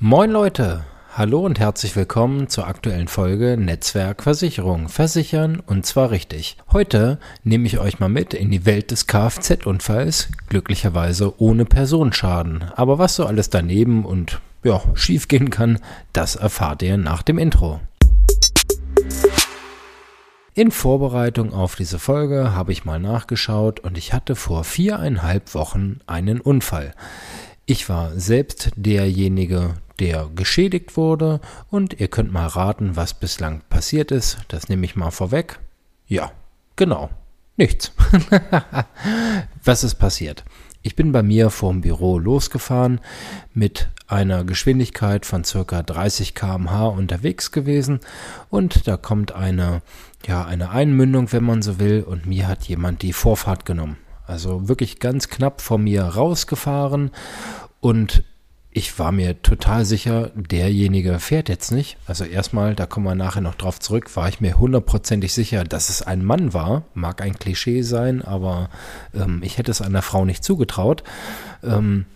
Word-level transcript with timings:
Moin 0.00 0.30
Leute, 0.30 0.84
hallo 1.16 1.40
und 1.40 1.58
herzlich 1.58 1.96
willkommen 1.96 2.48
zur 2.48 2.68
aktuellen 2.68 3.08
Folge 3.08 3.56
Netzwerk 3.56 4.22
Versicherung. 4.22 4.88
Versichern 4.88 5.60
und 5.66 5.86
zwar 5.86 6.12
richtig. 6.12 6.56
Heute 6.70 7.18
nehme 7.42 7.66
ich 7.66 7.80
euch 7.80 7.98
mal 7.98 8.08
mit 8.08 8.32
in 8.32 8.52
die 8.52 8.64
Welt 8.64 8.92
des 8.92 9.08
Kfz-Unfalls, 9.08 10.28
glücklicherweise 10.50 11.34
ohne 11.42 11.64
Personenschaden. 11.64 12.62
Aber 12.76 13.00
was 13.00 13.16
so 13.16 13.26
alles 13.26 13.50
daneben 13.50 14.04
und 14.04 14.40
ja, 14.62 14.80
schief 14.94 15.26
gehen 15.26 15.50
kann, 15.50 15.80
das 16.12 16.36
erfahrt 16.36 16.82
ihr 16.82 16.96
nach 16.96 17.22
dem 17.24 17.38
Intro. 17.38 17.80
In 20.54 20.70
Vorbereitung 20.70 21.52
auf 21.52 21.74
diese 21.74 21.98
Folge 21.98 22.54
habe 22.54 22.70
ich 22.70 22.84
mal 22.84 23.00
nachgeschaut 23.00 23.80
und 23.80 23.98
ich 23.98 24.12
hatte 24.12 24.36
vor 24.36 24.62
viereinhalb 24.62 25.54
Wochen 25.54 25.98
einen 26.06 26.40
Unfall. 26.40 26.94
Ich 27.66 27.88
war 27.88 28.12
selbst 28.18 28.70
derjenige, 28.76 29.74
der 30.00 30.30
geschädigt 30.34 30.96
wurde 30.96 31.40
und 31.70 31.98
ihr 32.00 32.08
könnt 32.08 32.32
mal 32.32 32.46
raten, 32.46 32.96
was 32.96 33.14
bislang 33.14 33.62
passiert 33.68 34.10
ist. 34.10 34.38
Das 34.48 34.68
nehme 34.68 34.84
ich 34.84 34.96
mal 34.96 35.10
vorweg. 35.10 35.58
Ja, 36.06 36.32
genau. 36.76 37.10
Nichts. 37.56 37.92
was 39.64 39.82
ist 39.82 39.96
passiert? 39.96 40.44
Ich 40.82 40.94
bin 40.94 41.10
bei 41.10 41.22
mir 41.22 41.50
vorm 41.50 41.80
Büro 41.80 42.18
losgefahren 42.18 43.00
mit 43.52 43.88
einer 44.06 44.44
Geschwindigkeit 44.44 45.26
von 45.26 45.44
circa 45.44 45.82
30 45.82 46.34
km/h 46.34 46.86
unterwegs 46.86 47.50
gewesen 47.50 48.00
und 48.48 48.86
da 48.86 48.96
kommt 48.96 49.32
eine, 49.32 49.82
ja, 50.26 50.44
eine 50.44 50.70
Einmündung, 50.70 51.32
wenn 51.32 51.44
man 51.44 51.62
so 51.62 51.78
will, 51.78 52.04
und 52.04 52.26
mir 52.26 52.46
hat 52.46 52.64
jemand 52.68 53.02
die 53.02 53.12
Vorfahrt 53.12 53.66
genommen. 53.66 53.98
Also 54.26 54.68
wirklich 54.68 55.00
ganz 55.00 55.28
knapp 55.28 55.60
vor 55.60 55.78
mir 55.78 56.04
rausgefahren 56.04 57.10
und 57.80 58.22
ich 58.78 58.96
war 59.00 59.10
mir 59.10 59.42
total 59.42 59.84
sicher, 59.84 60.30
derjenige 60.36 61.18
fährt 61.18 61.48
jetzt 61.48 61.72
nicht. 61.72 61.96
Also 62.06 62.24
erstmal, 62.24 62.76
da 62.76 62.86
kommen 62.86 63.06
wir 63.06 63.16
nachher 63.16 63.40
noch 63.40 63.56
drauf 63.56 63.80
zurück, 63.80 64.14
war 64.16 64.28
ich 64.28 64.40
mir 64.40 64.56
hundertprozentig 64.56 65.32
sicher, 65.32 65.64
dass 65.64 65.88
es 65.88 66.02
ein 66.02 66.24
Mann 66.24 66.54
war. 66.54 66.84
Mag 66.94 67.20
ein 67.20 67.36
Klischee 67.36 67.82
sein, 67.82 68.22
aber 68.22 68.70
ähm, 69.12 69.40
ich 69.42 69.58
hätte 69.58 69.72
es 69.72 69.82
einer 69.82 70.02
Frau 70.02 70.24
nicht 70.24 70.44
zugetraut. 70.44 71.02
Ähm, 71.64 72.06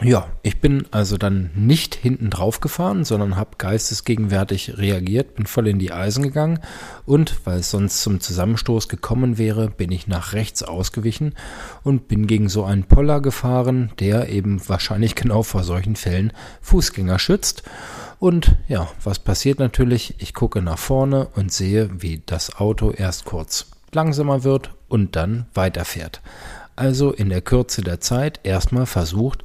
ja, 0.00 0.28
ich 0.42 0.60
bin 0.60 0.86
also 0.92 1.16
dann 1.16 1.50
nicht 1.56 1.96
hinten 1.96 2.30
drauf 2.30 2.60
gefahren, 2.60 3.04
sondern 3.04 3.34
habe 3.34 3.56
geistesgegenwärtig 3.58 4.78
reagiert, 4.78 5.34
bin 5.34 5.46
voll 5.46 5.66
in 5.66 5.80
die 5.80 5.90
Eisen 5.90 6.22
gegangen 6.22 6.60
und 7.04 7.44
weil 7.44 7.58
es 7.58 7.72
sonst 7.72 8.02
zum 8.02 8.20
Zusammenstoß 8.20 8.88
gekommen 8.88 9.38
wäre, 9.38 9.70
bin 9.70 9.90
ich 9.90 10.06
nach 10.06 10.34
rechts 10.34 10.62
ausgewichen 10.62 11.34
und 11.82 12.06
bin 12.06 12.28
gegen 12.28 12.48
so 12.48 12.64
einen 12.64 12.84
Poller 12.84 13.20
gefahren, 13.20 13.90
der 13.98 14.28
eben 14.28 14.60
wahrscheinlich 14.68 15.14
genau 15.16 15.42
vor 15.42 15.64
solchen 15.64 15.96
Fällen 15.96 16.32
Fußgänger 16.60 17.18
schützt. 17.18 17.64
Und 18.20 18.54
ja, 18.68 18.88
was 19.02 19.18
passiert 19.18 19.58
natürlich? 19.58 20.14
Ich 20.18 20.32
gucke 20.32 20.62
nach 20.62 20.78
vorne 20.78 21.26
und 21.34 21.52
sehe, 21.52 21.90
wie 22.02 22.22
das 22.24 22.56
Auto 22.56 22.92
erst 22.92 23.24
kurz 23.24 23.66
langsamer 23.92 24.44
wird 24.44 24.70
und 24.88 25.16
dann 25.16 25.46
weiterfährt 25.54 26.20
also 26.78 27.12
in 27.12 27.28
der 27.28 27.40
Kürze 27.40 27.82
der 27.82 28.00
Zeit 28.00 28.40
erstmal 28.42 28.86
versucht, 28.86 29.42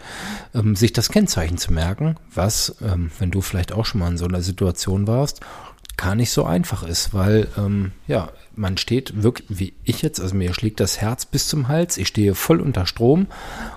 ähm, 0.53 0.75
sich 0.75 0.93
das 0.93 1.09
Kennzeichen 1.09 1.57
zu 1.57 1.73
merken, 1.73 2.15
was, 2.33 2.75
ähm, 2.81 3.11
wenn 3.19 3.31
du 3.31 3.41
vielleicht 3.41 3.73
auch 3.73 3.85
schon 3.85 3.99
mal 3.99 4.11
in 4.11 4.17
so 4.17 4.25
einer 4.25 4.41
Situation 4.41 5.07
warst, 5.07 5.41
gar 5.97 6.15
nicht 6.15 6.31
so 6.31 6.45
einfach 6.45 6.83
ist, 6.83 7.13
weil 7.13 7.47
ähm, 7.57 7.91
ja, 8.07 8.29
man 8.55 8.77
steht 8.77 9.23
wirklich, 9.23 9.47
wie 9.49 9.73
ich 9.83 10.01
jetzt, 10.01 10.19
also 10.19 10.35
mir 10.35 10.53
schlägt 10.53 10.79
das 10.79 11.01
Herz 11.01 11.25
bis 11.25 11.47
zum 11.47 11.67
Hals, 11.67 11.97
ich 11.97 12.07
stehe 12.07 12.35
voll 12.35 12.61
unter 12.61 12.85
Strom 12.85 13.27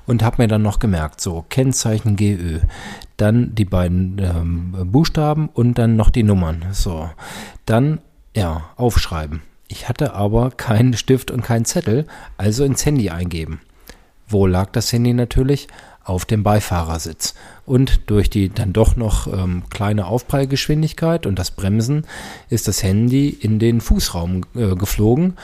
und 0.06 0.22
habe 0.22 0.42
mir 0.42 0.48
dann 0.48 0.62
noch 0.62 0.78
gemerkt, 0.78 1.20
so 1.20 1.44
Kennzeichen 1.48 2.16
GÖ, 2.16 2.60
dann 3.16 3.54
die 3.54 3.64
beiden 3.64 4.18
ähm, 4.18 4.90
Buchstaben 4.90 5.48
und 5.48 5.78
dann 5.78 5.96
noch 5.96 6.10
die 6.10 6.22
Nummern, 6.22 6.64
so, 6.72 7.10
dann 7.64 8.00
ja, 8.34 8.70
aufschreiben. 8.76 9.42
Ich 9.68 9.88
hatte 9.88 10.14
aber 10.14 10.50
keinen 10.50 10.94
Stift 10.94 11.30
und 11.30 11.42
keinen 11.42 11.64
Zettel, 11.64 12.06
also 12.36 12.64
ins 12.64 12.84
Handy 12.86 13.10
eingeben. 13.10 13.60
Wo 14.28 14.46
lag 14.46 14.70
das 14.72 14.92
Handy 14.92 15.12
natürlich? 15.12 15.68
Auf 16.04 16.24
dem 16.24 16.44
Beifahrersitz. 16.44 17.34
Und 17.64 18.08
durch 18.08 18.30
die 18.30 18.48
dann 18.48 18.72
doch 18.72 18.94
noch 18.94 19.26
ähm, 19.26 19.64
kleine 19.70 20.06
Aufprallgeschwindigkeit 20.06 21.26
und 21.26 21.36
das 21.36 21.50
Bremsen 21.50 22.06
ist 22.48 22.68
das 22.68 22.84
Handy 22.84 23.28
in 23.28 23.58
den 23.58 23.80
Fußraum 23.80 24.42
äh, 24.54 24.76
geflogen. 24.76 25.36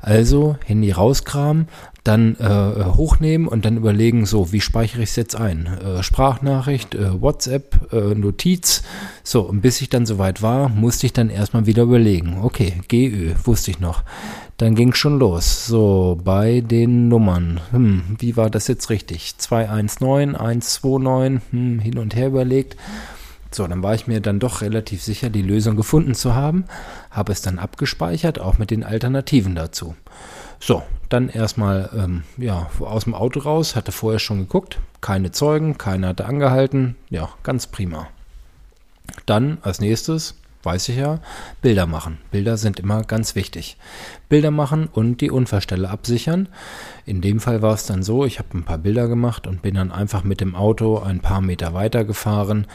Also 0.00 0.56
Handy 0.64 0.90
rauskramen, 0.90 1.68
dann 2.06 2.36
äh, 2.36 2.84
hochnehmen 2.94 3.48
und 3.48 3.64
dann 3.64 3.76
überlegen, 3.76 4.26
so, 4.26 4.52
wie 4.52 4.60
speichere 4.60 5.02
ich 5.02 5.10
es 5.10 5.16
jetzt 5.16 5.36
ein? 5.36 5.66
Äh, 5.66 6.02
Sprachnachricht, 6.02 6.94
äh, 6.94 7.20
WhatsApp, 7.20 7.92
äh, 7.92 8.14
Notiz. 8.14 8.82
So, 9.24 9.42
und 9.42 9.60
bis 9.60 9.80
ich 9.80 9.88
dann 9.88 10.06
soweit 10.06 10.40
war, 10.40 10.68
musste 10.68 11.06
ich 11.06 11.12
dann 11.12 11.30
erstmal 11.30 11.66
wieder 11.66 11.82
überlegen. 11.82 12.38
Okay, 12.42 12.80
GÖ, 12.88 13.34
wusste 13.44 13.72
ich 13.72 13.80
noch. 13.80 14.02
Dann 14.56 14.74
ging 14.74 14.94
schon 14.94 15.18
los. 15.18 15.66
So, 15.66 16.18
bei 16.22 16.60
den 16.60 17.08
Nummern. 17.08 17.60
Hm, 17.72 18.16
wie 18.18 18.36
war 18.36 18.48
das 18.48 18.68
jetzt 18.68 18.88
richtig? 18.88 19.36
219, 19.36 20.34
129, 20.34 21.42
hm, 21.50 21.78
hin 21.78 21.98
und 21.98 22.14
her 22.14 22.28
überlegt. 22.28 22.76
So, 23.50 23.66
dann 23.66 23.82
war 23.82 23.94
ich 23.94 24.06
mir 24.06 24.20
dann 24.20 24.38
doch 24.38 24.60
relativ 24.60 25.02
sicher, 25.02 25.30
die 25.30 25.42
Lösung 25.42 25.76
gefunden 25.76 26.14
zu 26.14 26.34
haben, 26.34 26.64
habe 27.10 27.32
es 27.32 27.42
dann 27.42 27.58
abgespeichert, 27.58 28.38
auch 28.38 28.58
mit 28.58 28.70
den 28.70 28.84
Alternativen 28.84 29.54
dazu. 29.54 29.94
So, 30.58 30.82
dann 31.08 31.28
erstmal 31.28 31.90
ähm, 31.96 32.24
ja, 32.36 32.68
aus 32.80 33.04
dem 33.04 33.14
Auto 33.14 33.40
raus, 33.40 33.76
hatte 33.76 33.92
vorher 33.92 34.18
schon 34.18 34.40
geguckt, 34.40 34.78
keine 35.00 35.30
Zeugen, 35.30 35.78
keiner 35.78 36.08
hatte 36.08 36.26
angehalten, 36.26 36.96
ja, 37.08 37.28
ganz 37.44 37.66
prima. 37.66 38.08
Dann 39.26 39.58
als 39.62 39.80
nächstes, 39.80 40.34
weiß 40.66 40.90
ich 40.90 40.96
ja, 40.96 41.20
Bilder 41.62 41.86
machen. 41.86 42.18
Bilder 42.30 42.58
sind 42.58 42.78
immer 42.78 43.02
ganz 43.04 43.34
wichtig. 43.34 43.78
Bilder 44.28 44.50
machen 44.50 44.88
und 44.92 45.22
die 45.22 45.30
Unfallstelle 45.30 45.88
absichern. 45.88 46.48
In 47.06 47.22
dem 47.22 47.40
Fall 47.40 47.62
war 47.62 47.72
es 47.72 47.86
dann 47.86 48.02
so, 48.02 48.26
ich 48.26 48.38
habe 48.38 48.58
ein 48.58 48.64
paar 48.64 48.76
Bilder 48.76 49.08
gemacht 49.08 49.46
und 49.46 49.62
bin 49.62 49.76
dann 49.76 49.92
einfach 49.92 50.24
mit 50.24 50.42
dem 50.42 50.54
Auto 50.54 50.98
ein 50.98 51.20
paar 51.20 51.40
Meter 51.40 51.72
weiter 51.72 52.04
gefahren 52.04 52.66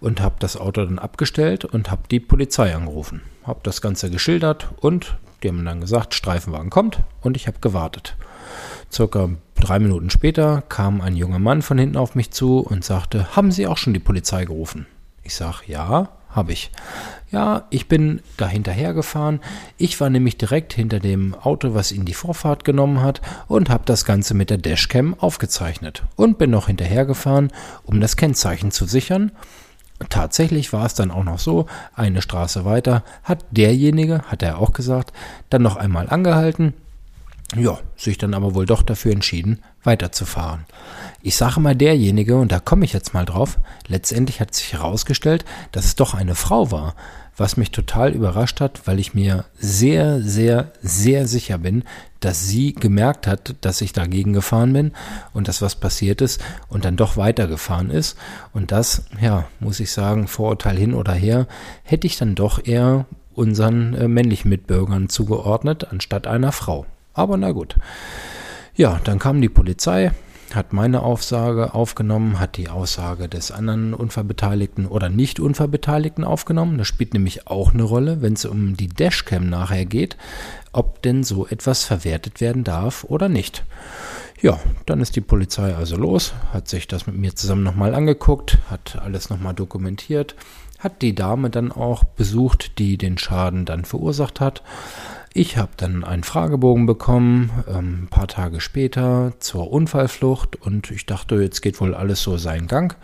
und 0.00 0.22
habe 0.22 0.36
das 0.38 0.56
Auto 0.56 0.84
dann 0.84 0.98
abgestellt 0.98 1.66
und 1.66 1.90
habe 1.90 2.02
die 2.10 2.20
Polizei 2.20 2.74
angerufen. 2.74 3.20
Habe 3.44 3.60
das 3.64 3.82
Ganze 3.82 4.10
geschildert 4.10 4.70
und 4.80 5.16
die 5.42 5.48
haben 5.48 5.64
dann 5.64 5.80
gesagt, 5.80 6.14
Streifenwagen 6.14 6.70
kommt 6.70 7.00
und 7.20 7.36
ich 7.36 7.46
habe 7.46 7.58
gewartet. 7.60 8.16
Circa 8.92 9.30
drei 9.56 9.78
Minuten 9.78 10.10
später 10.10 10.62
kam 10.68 11.00
ein 11.00 11.16
junger 11.16 11.38
Mann 11.38 11.62
von 11.62 11.78
hinten 11.78 11.96
auf 11.96 12.14
mich 12.14 12.30
zu 12.30 12.60
und 12.60 12.84
sagte, 12.84 13.36
haben 13.36 13.52
Sie 13.52 13.66
auch 13.66 13.76
schon 13.76 13.94
die 13.94 14.00
Polizei 14.00 14.44
gerufen? 14.44 14.86
Ich 15.22 15.34
sage, 15.34 15.58
ja, 15.66 16.08
habe 16.30 16.52
ich. 16.52 16.70
Ja, 17.30 17.66
ich 17.70 17.86
bin 17.86 18.20
da 18.36 18.48
hinterher 18.48 18.92
gefahren. 18.92 19.40
Ich 19.78 20.00
war 20.00 20.10
nämlich 20.10 20.36
direkt 20.36 20.72
hinter 20.72 20.98
dem 20.98 21.34
Auto, 21.34 21.74
was 21.74 21.92
ihn 21.92 22.04
die 22.04 22.14
Vorfahrt 22.14 22.64
genommen 22.64 23.02
hat 23.02 23.20
und 23.46 23.70
habe 23.70 23.84
das 23.86 24.04
Ganze 24.04 24.34
mit 24.34 24.50
der 24.50 24.58
Dashcam 24.58 25.14
aufgezeichnet 25.18 26.02
und 26.16 26.38
bin 26.38 26.50
noch 26.50 26.66
hinterher 26.66 27.04
gefahren, 27.04 27.52
um 27.84 28.00
das 28.00 28.16
Kennzeichen 28.16 28.70
zu 28.70 28.86
sichern 28.86 29.32
tatsächlich 30.08 30.72
war 30.72 30.86
es 30.86 30.94
dann 30.94 31.10
auch 31.10 31.24
noch 31.24 31.38
so, 31.38 31.66
eine 31.94 32.22
Straße 32.22 32.64
weiter 32.64 33.04
hat 33.22 33.44
derjenige, 33.50 34.22
hat 34.22 34.42
er 34.42 34.58
auch 34.58 34.72
gesagt, 34.72 35.12
dann 35.50 35.62
noch 35.62 35.76
einmal 35.76 36.08
angehalten, 36.08 36.74
ja, 37.56 37.78
sich 37.96 38.18
dann 38.18 38.34
aber 38.34 38.54
wohl 38.54 38.66
doch 38.66 38.82
dafür 38.82 39.12
entschieden, 39.12 39.62
weiterzufahren. 39.82 40.66
Ich 41.22 41.36
sage 41.36 41.60
mal 41.60 41.74
derjenige, 41.74 42.36
und 42.36 42.52
da 42.52 42.60
komme 42.60 42.84
ich 42.84 42.92
jetzt 42.92 43.12
mal 43.12 43.24
drauf, 43.24 43.58
letztendlich 43.88 44.40
hat 44.40 44.54
sich 44.54 44.72
herausgestellt, 44.72 45.44
dass 45.72 45.84
es 45.84 45.96
doch 45.96 46.14
eine 46.14 46.34
Frau 46.34 46.70
war, 46.70 46.94
was 47.36 47.56
mich 47.56 47.70
total 47.70 48.12
überrascht 48.12 48.60
hat, 48.60 48.86
weil 48.86 48.98
ich 48.98 49.14
mir 49.14 49.46
sehr, 49.58 50.20
sehr, 50.20 50.72
sehr 50.82 51.26
sicher 51.26 51.58
bin, 51.58 51.84
dass 52.20 52.46
sie 52.46 52.74
gemerkt 52.74 53.26
hat, 53.26 53.56
dass 53.62 53.80
ich 53.80 53.92
dagegen 53.92 54.32
gefahren 54.32 54.72
bin 54.72 54.92
und 55.32 55.48
dass 55.48 55.62
was 55.62 55.74
passiert 55.74 56.20
ist 56.20 56.40
und 56.68 56.84
dann 56.84 56.96
doch 56.96 57.16
weitergefahren 57.16 57.90
ist. 57.90 58.16
Und 58.52 58.72
das, 58.72 59.04
ja, 59.20 59.46
muss 59.58 59.80
ich 59.80 59.90
sagen, 59.90 60.28
Vorurteil 60.28 60.76
hin 60.76 60.94
oder 60.94 61.14
her, 61.14 61.46
hätte 61.82 62.06
ich 62.06 62.18
dann 62.18 62.34
doch 62.34 62.64
eher 62.64 63.06
unseren 63.34 63.94
äh, 63.94 64.06
männlichen 64.06 64.50
Mitbürgern 64.50 65.08
zugeordnet, 65.08 65.88
anstatt 65.90 66.26
einer 66.26 66.52
Frau. 66.52 66.84
Aber 67.14 67.36
na 67.36 67.52
gut. 67.52 67.76
Ja, 68.74 69.00
dann 69.04 69.18
kam 69.18 69.40
die 69.40 69.48
Polizei, 69.48 70.12
hat 70.54 70.72
meine 70.72 71.02
Aussage 71.02 71.74
aufgenommen, 71.74 72.40
hat 72.40 72.56
die 72.56 72.68
Aussage 72.68 73.28
des 73.28 73.50
anderen 73.50 73.94
Unfallbeteiligten 73.94 74.86
oder 74.86 75.08
nicht 75.08 75.40
Unfallbeteiligten 75.40 76.24
aufgenommen. 76.24 76.78
Das 76.78 76.88
spielt 76.88 77.14
nämlich 77.14 77.46
auch 77.46 77.74
eine 77.74 77.82
Rolle, 77.82 78.22
wenn 78.22 78.34
es 78.34 78.44
um 78.44 78.76
die 78.76 78.88
Dashcam 78.88 79.48
nachher 79.48 79.84
geht, 79.84 80.16
ob 80.72 81.02
denn 81.02 81.24
so 81.24 81.46
etwas 81.46 81.84
verwertet 81.84 82.40
werden 82.40 82.64
darf 82.64 83.04
oder 83.04 83.28
nicht. 83.28 83.64
Ja, 84.42 84.58
dann 84.86 85.00
ist 85.00 85.16
die 85.16 85.20
Polizei 85.20 85.74
also 85.74 85.96
los, 85.96 86.32
hat 86.52 86.66
sich 86.68 86.88
das 86.88 87.06
mit 87.06 87.16
mir 87.16 87.34
zusammen 87.36 87.62
nochmal 87.62 87.94
angeguckt, 87.94 88.58
hat 88.70 88.98
alles 89.02 89.28
nochmal 89.28 89.52
dokumentiert, 89.52 90.34
hat 90.78 91.02
die 91.02 91.14
Dame 91.14 91.50
dann 91.50 91.70
auch 91.70 92.04
besucht, 92.04 92.78
die 92.78 92.96
den 92.96 93.18
Schaden 93.18 93.66
dann 93.66 93.84
verursacht 93.84 94.40
hat. 94.40 94.62
Ich 95.32 95.56
habe 95.56 95.70
dann 95.76 96.02
einen 96.02 96.24
Fragebogen 96.24 96.86
bekommen, 96.86 97.50
ähm, 97.68 98.02
ein 98.02 98.08
paar 98.08 98.26
Tage 98.26 98.60
später 98.60 99.32
zur 99.38 99.70
Unfallflucht 99.70 100.56
und 100.56 100.90
ich 100.90 101.06
dachte, 101.06 101.36
jetzt 101.36 101.60
geht 101.60 101.80
wohl 101.80 101.94
alles 101.94 102.20
so 102.22 102.36
seinen 102.36 102.66
Gang. 102.66 102.96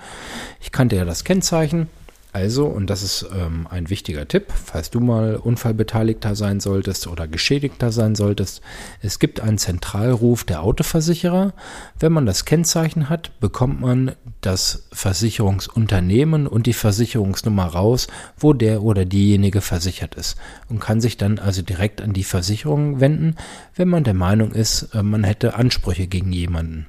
Ich 0.60 0.72
kannte 0.72 0.96
ja 0.96 1.04
das 1.04 1.22
Kennzeichen 1.22 1.88
also, 2.36 2.66
und 2.66 2.90
das 2.90 3.02
ist 3.02 3.26
ähm, 3.34 3.66
ein 3.70 3.88
wichtiger 3.88 4.28
Tipp, 4.28 4.52
falls 4.52 4.90
du 4.90 5.00
mal 5.00 5.36
Unfallbeteiligter 5.36 6.36
sein 6.36 6.60
solltest 6.60 7.06
oder 7.06 7.26
Geschädigter 7.26 7.92
sein 7.92 8.14
solltest, 8.14 8.60
es 9.00 9.18
gibt 9.18 9.40
einen 9.40 9.56
Zentralruf 9.56 10.44
der 10.44 10.62
Autoversicherer. 10.62 11.54
Wenn 11.98 12.12
man 12.12 12.26
das 12.26 12.44
Kennzeichen 12.44 13.08
hat, 13.08 13.40
bekommt 13.40 13.80
man 13.80 14.12
das 14.42 14.86
Versicherungsunternehmen 14.92 16.46
und 16.46 16.66
die 16.66 16.74
Versicherungsnummer 16.74 17.68
raus, 17.68 18.06
wo 18.36 18.52
der 18.52 18.82
oder 18.82 19.06
diejenige 19.06 19.62
versichert 19.62 20.14
ist 20.14 20.36
und 20.68 20.78
kann 20.78 21.00
sich 21.00 21.16
dann 21.16 21.38
also 21.38 21.62
direkt 21.62 22.02
an 22.02 22.12
die 22.12 22.24
Versicherung 22.24 23.00
wenden, 23.00 23.36
wenn 23.76 23.88
man 23.88 24.04
der 24.04 24.12
Meinung 24.12 24.52
ist, 24.52 24.94
äh, 24.94 25.02
man 25.02 25.24
hätte 25.24 25.54
Ansprüche 25.54 26.06
gegen 26.06 26.34
jemanden. 26.34 26.84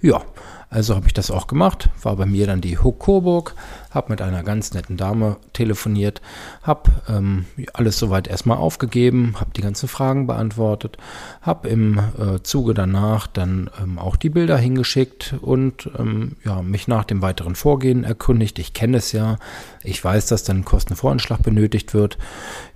Ja, 0.00 0.24
also 0.70 0.94
habe 0.94 1.06
ich 1.06 1.14
das 1.14 1.30
auch 1.30 1.46
gemacht, 1.46 1.88
war 2.02 2.16
bei 2.16 2.26
mir 2.26 2.46
dann 2.46 2.60
die 2.60 2.78
Hook 2.78 2.98
Coburg, 2.98 3.54
habe 3.90 4.10
mit 4.10 4.20
einer 4.20 4.42
ganz 4.42 4.74
netten 4.74 4.98
Dame 4.98 5.38
telefoniert, 5.54 6.20
habe 6.62 6.90
ähm, 7.08 7.46
alles 7.72 7.98
soweit 7.98 8.28
erstmal 8.28 8.58
aufgegeben, 8.58 9.36
habe 9.40 9.50
die 9.56 9.62
ganzen 9.62 9.88
Fragen 9.88 10.26
beantwortet, 10.26 10.98
habe 11.40 11.68
im 11.68 11.98
äh, 11.98 12.42
Zuge 12.42 12.74
danach 12.74 13.26
dann 13.26 13.70
ähm, 13.82 13.98
auch 13.98 14.16
die 14.16 14.28
Bilder 14.28 14.58
hingeschickt 14.58 15.36
und 15.40 15.88
ähm, 15.98 16.36
ja, 16.44 16.60
mich 16.60 16.86
nach 16.86 17.04
dem 17.04 17.22
weiteren 17.22 17.54
Vorgehen 17.54 18.04
erkundigt. 18.04 18.58
Ich 18.58 18.74
kenne 18.74 18.98
es 18.98 19.12
ja, 19.12 19.38
ich 19.82 20.04
weiß, 20.04 20.26
dass 20.26 20.44
dann 20.44 20.66
Kostenvoranschlag 20.66 21.42
benötigt 21.42 21.94
wird, 21.94 22.18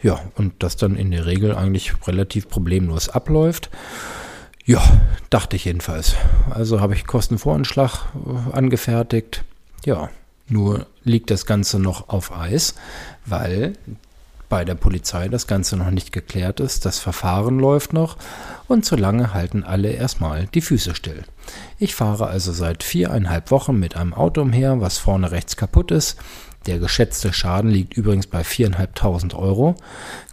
ja, 0.02 0.18
und 0.36 0.54
das 0.62 0.76
dann 0.76 0.96
in 0.96 1.10
der 1.10 1.26
Regel 1.26 1.54
eigentlich 1.54 1.92
relativ 2.06 2.48
problemlos 2.48 3.10
abläuft. 3.10 3.70
Ja, 4.64 4.82
dachte 5.30 5.56
ich 5.56 5.64
jedenfalls. 5.64 6.14
Also 6.50 6.80
habe 6.80 6.94
ich 6.94 7.06
Kostenvoranschlag 7.06 8.06
äh, 8.14 8.56
angefertigt. 8.56 9.44
Ja, 9.84 10.10
nur 10.48 10.86
liegt 11.02 11.30
das 11.30 11.46
Ganze 11.46 11.78
noch 11.78 12.08
auf 12.08 12.36
Eis, 12.36 12.74
weil 13.26 13.74
bei 14.48 14.64
der 14.66 14.74
Polizei 14.74 15.28
das 15.28 15.46
Ganze 15.46 15.76
noch 15.78 15.90
nicht 15.90 16.12
geklärt 16.12 16.60
ist. 16.60 16.84
Das 16.84 16.98
Verfahren 16.98 17.58
läuft 17.58 17.92
noch 17.94 18.18
und 18.68 18.84
solange 18.84 19.32
halten 19.32 19.64
alle 19.64 19.90
erstmal 19.90 20.46
die 20.46 20.60
Füße 20.60 20.94
still. 20.94 21.24
Ich 21.78 21.94
fahre 21.94 22.26
also 22.26 22.52
seit 22.52 22.82
viereinhalb 22.82 23.50
Wochen 23.50 23.78
mit 23.78 23.96
einem 23.96 24.12
Auto 24.12 24.42
umher, 24.42 24.80
was 24.80 24.98
vorne 24.98 25.30
rechts 25.30 25.56
kaputt 25.56 25.90
ist. 25.90 26.18
Der 26.66 26.78
geschätzte 26.78 27.32
Schaden 27.32 27.70
liegt 27.70 27.96
übrigens 27.96 28.26
bei 28.26 28.42
4.500 28.42 29.34
Euro. 29.34 29.74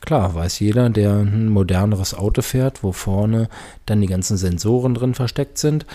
Klar, 0.02 0.36
weiß 0.36 0.60
jeder, 0.60 0.90
der 0.90 1.14
ein 1.14 1.50
moderneres 1.50 2.14
Auto 2.14 2.42
fährt, 2.42 2.84
wo 2.84 2.92
vorne 2.92 3.50
dann 3.86 4.02
die 4.02 4.08
ganzen 4.08 4.38
Sensoren 4.38 4.94
drin 4.94 5.16
versteckt 5.16 5.58
sind 5.58 5.86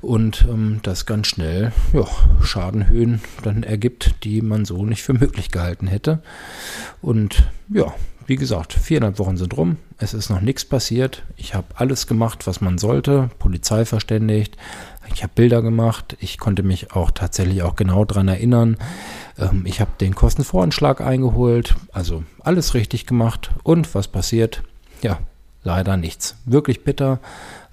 und 0.00 0.46
ähm, 0.48 0.80
das 0.82 1.06
ganz 1.06 1.28
schnell 1.28 1.72
ja, 1.92 2.06
Schadenhöhen 2.42 3.20
dann 3.42 3.62
ergibt, 3.62 4.24
die 4.24 4.42
man 4.42 4.64
so 4.64 4.84
nicht 4.84 5.02
für 5.02 5.14
möglich 5.14 5.50
gehalten 5.50 5.86
hätte. 5.86 6.22
Und 7.00 7.44
ja, 7.68 7.94
wie 8.26 8.36
gesagt, 8.36 8.72
viereinhalb 8.72 9.18
Wochen 9.18 9.36
sind 9.36 9.56
rum. 9.56 9.76
Es 9.98 10.14
ist 10.14 10.30
noch 10.30 10.40
nichts 10.40 10.64
passiert. 10.64 11.24
Ich 11.36 11.54
habe 11.54 11.66
alles 11.74 12.06
gemacht, 12.06 12.46
was 12.46 12.60
man 12.60 12.78
sollte. 12.78 13.30
Polizei 13.38 13.84
verständigt. 13.84 14.56
Ich 15.14 15.22
habe 15.22 15.32
Bilder 15.34 15.62
gemacht. 15.62 16.16
Ich 16.20 16.38
konnte 16.38 16.62
mich 16.62 16.92
auch 16.92 17.10
tatsächlich 17.10 17.62
auch 17.62 17.76
genau 17.76 18.04
daran 18.04 18.28
erinnern. 18.28 18.76
Ähm, 19.38 19.64
ich 19.66 19.80
habe 19.80 19.90
den 20.00 20.14
Kostenvoranschlag 20.14 21.00
eingeholt. 21.00 21.74
Also 21.92 22.22
alles 22.40 22.74
richtig 22.74 23.06
gemacht. 23.06 23.50
Und 23.62 23.94
was 23.94 24.08
passiert? 24.08 24.62
Ja, 25.02 25.18
leider 25.64 25.96
nichts. 25.96 26.36
Wirklich 26.44 26.84
bitter, 26.84 27.20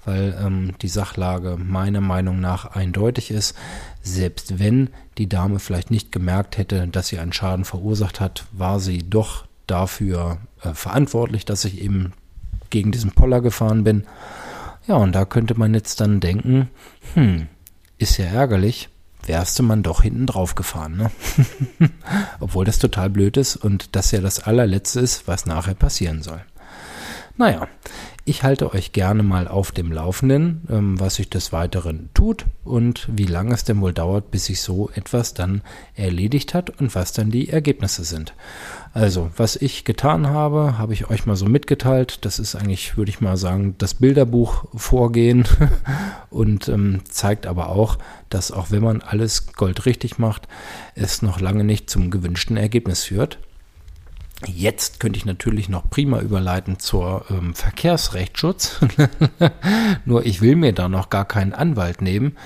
weil 0.04 0.36
ähm, 0.44 0.74
die 0.82 0.88
Sachlage 0.88 1.56
meiner 1.56 2.00
Meinung 2.00 2.40
nach 2.40 2.74
eindeutig 2.74 3.30
ist. 3.30 3.54
Selbst 4.02 4.58
wenn 4.58 4.90
die 5.18 5.28
Dame 5.28 5.58
vielleicht 5.58 5.90
nicht 5.90 6.12
gemerkt 6.12 6.58
hätte, 6.58 6.88
dass 6.88 7.08
sie 7.08 7.18
einen 7.18 7.32
Schaden 7.32 7.64
verursacht 7.64 8.20
hat, 8.20 8.46
war 8.52 8.80
sie 8.80 9.08
doch 9.08 9.47
dafür 9.70 10.38
äh, 10.62 10.74
verantwortlich, 10.74 11.44
dass 11.44 11.64
ich 11.64 11.80
eben 11.80 12.12
gegen 12.70 12.92
diesen 12.92 13.12
Poller 13.12 13.40
gefahren 13.40 13.84
bin. 13.84 14.04
Ja, 14.86 14.96
und 14.96 15.12
da 15.12 15.24
könnte 15.24 15.58
man 15.58 15.74
jetzt 15.74 16.00
dann 16.00 16.20
denken, 16.20 16.70
hm, 17.14 17.46
ist 17.98 18.16
ja 18.16 18.26
ärgerlich, 18.26 18.88
wärst 19.24 19.58
du 19.58 19.62
man 19.62 19.82
doch 19.82 20.02
hinten 20.02 20.26
drauf 20.26 20.54
gefahren, 20.54 20.96
ne? 20.96 21.10
Obwohl 22.40 22.64
das 22.64 22.78
total 22.78 23.10
blöd 23.10 23.36
ist 23.36 23.56
und 23.56 23.94
das 23.94 24.10
ja 24.10 24.20
das 24.20 24.40
allerletzte 24.40 25.00
ist, 25.00 25.28
was 25.28 25.46
nachher 25.46 25.74
passieren 25.74 26.22
soll. 26.22 26.40
Naja, 27.38 27.68
ich 28.24 28.42
halte 28.42 28.74
euch 28.74 28.90
gerne 28.90 29.22
mal 29.22 29.46
auf 29.46 29.70
dem 29.70 29.92
Laufenden, 29.92 30.66
ähm, 30.68 30.98
was 30.98 31.14
sich 31.14 31.30
des 31.30 31.52
Weiteren 31.52 32.10
tut 32.12 32.46
und 32.64 33.08
wie 33.12 33.26
lange 33.26 33.54
es 33.54 33.62
denn 33.62 33.80
wohl 33.80 33.92
dauert, 33.92 34.32
bis 34.32 34.46
sich 34.46 34.60
so 34.60 34.90
etwas 34.92 35.34
dann 35.34 35.62
erledigt 35.94 36.52
hat 36.52 36.68
und 36.80 36.96
was 36.96 37.12
dann 37.12 37.30
die 37.30 37.48
Ergebnisse 37.48 38.02
sind. 38.02 38.34
Also, 38.92 39.30
was 39.36 39.54
ich 39.54 39.84
getan 39.84 40.26
habe, 40.26 40.78
habe 40.78 40.94
ich 40.94 41.10
euch 41.10 41.26
mal 41.26 41.36
so 41.36 41.46
mitgeteilt. 41.46 42.24
Das 42.24 42.40
ist 42.40 42.56
eigentlich, 42.56 42.96
würde 42.96 43.10
ich 43.10 43.20
mal 43.20 43.36
sagen, 43.36 43.76
das 43.78 43.94
Bilderbuch 43.94 44.64
vorgehen 44.74 45.44
und 46.30 46.68
ähm, 46.68 47.02
zeigt 47.08 47.46
aber 47.46 47.68
auch, 47.68 47.98
dass 48.30 48.50
auch 48.50 48.72
wenn 48.72 48.82
man 48.82 49.00
alles 49.00 49.52
goldrichtig 49.52 50.18
macht, 50.18 50.48
es 50.96 51.22
noch 51.22 51.40
lange 51.40 51.62
nicht 51.62 51.88
zum 51.88 52.10
gewünschten 52.10 52.56
Ergebnis 52.56 53.04
führt. 53.04 53.38
Jetzt 54.46 55.00
könnte 55.00 55.18
ich 55.18 55.24
natürlich 55.24 55.68
noch 55.68 55.90
prima 55.90 56.20
überleiten 56.20 56.78
zur 56.78 57.24
ähm, 57.28 57.56
Verkehrsrechtsschutz. 57.56 58.78
Nur 60.04 60.24
ich 60.26 60.40
will 60.40 60.54
mir 60.54 60.72
da 60.72 60.88
noch 60.88 61.10
gar 61.10 61.24
keinen 61.24 61.52
Anwalt 61.52 62.02
nehmen, 62.02 62.36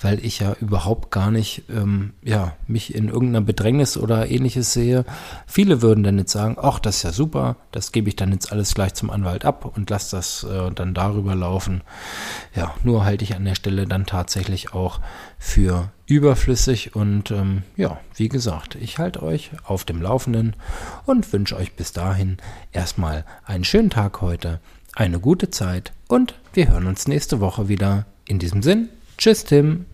weil 0.00 0.24
ich 0.24 0.38
ja 0.38 0.56
überhaupt 0.62 1.10
gar 1.10 1.30
nicht 1.30 1.64
ähm, 1.68 2.14
ja, 2.22 2.56
mich 2.66 2.94
in 2.94 3.08
irgendeiner 3.08 3.44
Bedrängnis 3.44 3.98
oder 3.98 4.30
ähnliches 4.30 4.72
sehe. 4.72 5.04
Viele 5.46 5.82
würden 5.82 6.04
dann 6.04 6.16
jetzt 6.16 6.32
sagen, 6.32 6.56
ach, 6.58 6.78
das 6.78 6.96
ist 6.96 7.02
ja 7.02 7.12
super, 7.12 7.56
das 7.70 7.92
gebe 7.92 8.08
ich 8.08 8.16
dann 8.16 8.32
jetzt 8.32 8.50
alles 8.50 8.72
gleich 8.72 8.94
zum 8.94 9.10
Anwalt 9.10 9.44
ab 9.44 9.70
und 9.76 9.90
lasse 9.90 10.16
das 10.16 10.44
äh, 10.44 10.70
dann 10.70 10.94
darüber 10.94 11.34
laufen. 11.34 11.82
Ja, 12.54 12.74
nur 12.82 13.04
halte 13.04 13.24
ich 13.24 13.36
an 13.36 13.44
der 13.44 13.56
Stelle 13.56 13.86
dann 13.86 14.06
tatsächlich 14.06 14.72
auch 14.72 15.00
für 15.38 15.92
überflüssig 16.06 16.94
und 16.94 17.30
ähm, 17.30 17.62
ja, 17.76 18.00
wie 18.16 18.28
gesagt, 18.28 18.74
ich 18.74 18.98
halte 18.98 19.22
euch 19.22 19.50
auf 19.64 19.84
dem 19.84 20.02
Laufenden 20.02 20.54
und 21.06 21.32
wünsche 21.32 21.56
euch 21.56 21.74
bis 21.74 21.92
dahin 21.92 22.38
erstmal 22.72 23.24
einen 23.44 23.64
schönen 23.64 23.90
Tag 23.90 24.20
heute, 24.20 24.60
eine 24.94 25.20
gute 25.20 25.50
Zeit 25.50 25.92
und 26.08 26.34
wir 26.52 26.68
hören 26.68 26.86
uns 26.86 27.08
nächste 27.08 27.40
Woche 27.40 27.68
wieder. 27.68 28.06
In 28.24 28.38
diesem 28.38 28.62
Sinn, 28.62 28.88
tschüss 29.18 29.44
Tim. 29.44 29.86